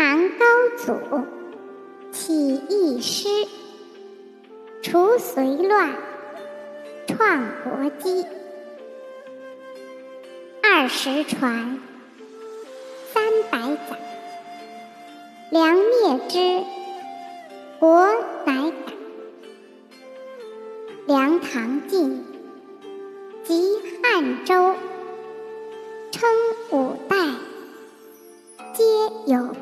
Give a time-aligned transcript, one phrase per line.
[0.00, 0.46] 唐高
[0.78, 1.26] 祖
[2.10, 3.28] 起义师
[4.80, 5.94] 除隋乱
[7.06, 8.24] 创国基。
[10.62, 11.78] 二十传
[13.12, 13.58] 三百
[13.90, 13.98] 载
[15.50, 16.64] 梁灭之
[17.78, 18.06] 国
[18.46, 18.92] 乃改
[21.06, 22.24] 梁唐晋
[23.44, 24.74] 及汉周
[26.10, 26.30] 称
[26.70, 27.16] 五代
[28.72, 28.82] 皆
[29.26, 29.54] 有